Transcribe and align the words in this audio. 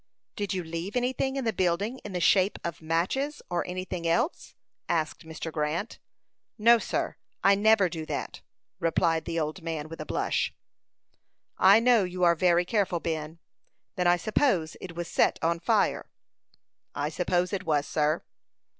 "Did 0.35 0.51
you 0.51 0.63
leave 0.63 0.95
anything 0.95 1.35
in 1.35 1.45
the 1.45 1.53
building 1.53 1.99
in 1.99 2.11
the 2.13 2.19
shape 2.19 2.57
of 2.63 2.81
matches, 2.81 3.39
or 3.51 3.63
anything 3.67 4.07
else?" 4.07 4.55
asked 4.89 5.23
Mr. 5.27 5.51
Grant. 5.51 5.99
"No, 6.57 6.79
sir; 6.79 7.17
I 7.43 7.53
never 7.53 7.87
do 7.87 8.03
that," 8.07 8.41
replied 8.79 9.25
the 9.25 9.39
old 9.39 9.61
man, 9.61 9.89
with 9.89 10.01
a 10.01 10.05
blush. 10.07 10.55
"I 11.59 11.79
know 11.79 12.03
you 12.03 12.23
are 12.23 12.33
very 12.33 12.65
careful, 12.65 12.99
Ben. 12.99 13.37
Then 13.95 14.07
I 14.07 14.17
suppose 14.17 14.75
it 14.81 14.95
was 14.95 15.07
set 15.07 15.37
on 15.43 15.59
fire." 15.59 16.09
"I 16.95 17.09
suppose 17.09 17.53
it 17.53 17.63
was, 17.67 17.85
sir." 17.85 18.23